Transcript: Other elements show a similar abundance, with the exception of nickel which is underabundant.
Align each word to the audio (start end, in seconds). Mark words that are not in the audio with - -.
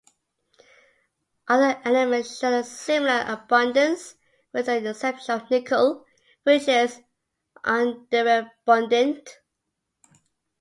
Other 1.47 1.79
elements 1.85 2.39
show 2.39 2.51
a 2.51 2.63
similar 2.63 3.23
abundance, 3.27 4.15
with 4.51 4.65
the 4.65 4.89
exception 4.89 5.35
of 5.35 5.47
nickel 5.51 6.05
which 6.41 6.67
is 6.67 7.01
underabundant. 7.57 9.27